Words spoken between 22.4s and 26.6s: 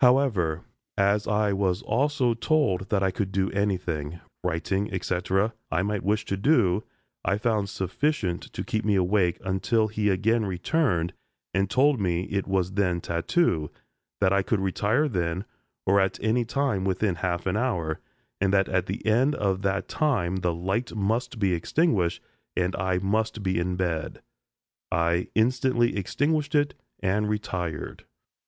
and I must be in bed. I instantly extinguished